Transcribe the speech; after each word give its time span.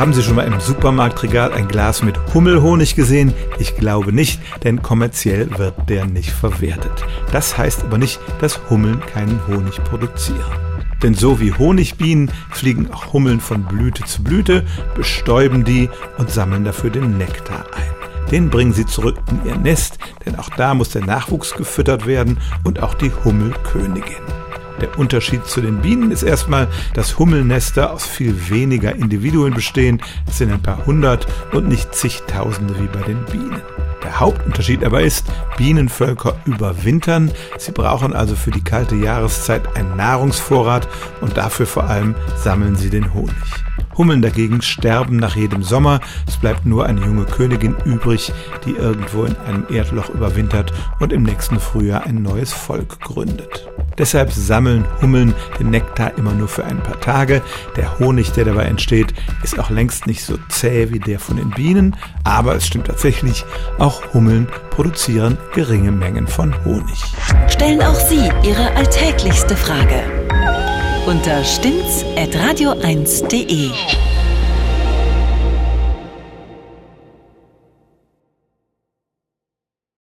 Haben 0.00 0.14
Sie 0.14 0.22
schon 0.22 0.36
mal 0.36 0.46
im 0.46 0.58
Supermarktregal 0.58 1.52
ein 1.52 1.68
Glas 1.68 2.02
mit 2.02 2.18
Hummelhonig 2.32 2.96
gesehen? 2.96 3.34
Ich 3.58 3.76
glaube 3.76 4.14
nicht, 4.14 4.40
denn 4.64 4.80
kommerziell 4.80 5.58
wird 5.58 5.90
der 5.90 6.06
nicht 6.06 6.30
verwertet. 6.30 7.04
Das 7.32 7.58
heißt 7.58 7.84
aber 7.84 7.98
nicht, 7.98 8.18
dass 8.40 8.70
Hummeln 8.70 9.00
keinen 9.00 9.46
Honig 9.46 9.84
produzieren. 9.84 10.40
Denn 11.02 11.12
so 11.12 11.38
wie 11.38 11.52
Honigbienen 11.52 12.30
fliegen 12.48 12.90
auch 12.90 13.12
Hummeln 13.12 13.40
von 13.40 13.64
Blüte 13.64 14.02
zu 14.06 14.24
Blüte, 14.24 14.64
bestäuben 14.94 15.64
die 15.64 15.90
und 16.16 16.30
sammeln 16.30 16.64
dafür 16.64 16.88
den 16.88 17.18
Nektar 17.18 17.66
ein. 17.76 18.30
Den 18.30 18.48
bringen 18.48 18.72
sie 18.72 18.86
zurück 18.86 19.18
in 19.30 19.50
ihr 19.50 19.58
Nest, 19.58 19.98
denn 20.24 20.34
auch 20.38 20.48
da 20.56 20.72
muss 20.72 20.88
der 20.88 21.04
Nachwuchs 21.04 21.52
gefüttert 21.52 22.06
werden 22.06 22.38
und 22.64 22.82
auch 22.82 22.94
die 22.94 23.12
Hummelkönigin. 23.22 24.39
Der 24.80 24.98
Unterschied 24.98 25.44
zu 25.46 25.60
den 25.60 25.80
Bienen 25.80 26.10
ist 26.10 26.22
erstmal, 26.22 26.68
dass 26.94 27.18
Hummelnester 27.18 27.92
aus 27.92 28.06
viel 28.06 28.50
weniger 28.50 28.94
Individuen 28.94 29.54
bestehen. 29.54 30.00
Es 30.26 30.38
sind 30.38 30.52
ein 30.52 30.62
paar 30.62 30.86
hundert 30.86 31.26
und 31.52 31.68
nicht 31.68 31.94
zigtausende 31.94 32.74
wie 32.80 32.86
bei 32.86 33.02
den 33.02 33.24
Bienen. 33.26 33.62
Der 34.02 34.18
Hauptunterschied 34.18 34.82
aber 34.82 35.02
ist, 35.02 35.26
Bienenvölker 35.58 36.36
überwintern. 36.46 37.30
Sie 37.58 37.72
brauchen 37.72 38.14
also 38.14 38.34
für 38.34 38.50
die 38.50 38.64
kalte 38.64 38.96
Jahreszeit 38.96 39.76
einen 39.76 39.96
Nahrungsvorrat 39.96 40.88
und 41.20 41.36
dafür 41.36 41.66
vor 41.66 41.84
allem 41.84 42.14
sammeln 42.36 42.76
sie 42.76 42.88
den 42.88 43.12
Honig. 43.12 43.34
Hummeln 43.98 44.22
dagegen 44.22 44.62
sterben 44.62 45.16
nach 45.16 45.36
jedem 45.36 45.62
Sommer. 45.62 46.00
Es 46.26 46.38
bleibt 46.38 46.64
nur 46.64 46.86
eine 46.86 47.04
junge 47.04 47.26
Königin 47.26 47.76
übrig, 47.84 48.32
die 48.64 48.72
irgendwo 48.72 49.24
in 49.24 49.36
einem 49.36 49.66
Erdloch 49.68 50.08
überwintert 50.08 50.72
und 51.00 51.12
im 51.12 51.22
nächsten 51.22 51.60
Frühjahr 51.60 52.04
ein 52.04 52.22
neues 52.22 52.52
Volk 52.52 53.00
gründet. 53.00 53.68
Deshalb 53.98 54.32
sammeln 54.32 54.84
Hummeln 55.00 55.34
den 55.58 55.70
Nektar 55.70 56.16
immer 56.16 56.32
nur 56.32 56.48
für 56.48 56.64
ein 56.64 56.82
paar 56.82 57.00
Tage. 57.00 57.42
Der 57.76 57.98
Honig, 57.98 58.32
der 58.32 58.44
dabei 58.44 58.64
entsteht, 58.64 59.14
ist 59.42 59.58
auch 59.58 59.70
längst 59.70 60.06
nicht 60.06 60.24
so 60.24 60.38
zäh 60.48 60.90
wie 60.90 60.98
der 60.98 61.18
von 61.18 61.36
den 61.36 61.50
Bienen, 61.50 61.96
aber 62.24 62.56
es 62.56 62.66
stimmt 62.66 62.86
tatsächlich, 62.86 63.44
auch 63.78 64.14
Hummeln 64.14 64.48
produzieren 64.70 65.36
geringe 65.54 65.92
Mengen 65.92 66.26
von 66.26 66.54
Honig. 66.64 67.02
Stellen 67.48 67.82
auch 67.82 67.94
Sie 67.94 68.30
Ihre 68.42 68.74
alltäglichste 68.76 69.56
Frage 69.56 70.02
unter 71.06 71.42
stimmtz.radio1.de. 71.44 73.70